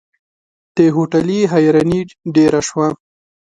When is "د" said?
0.75-0.77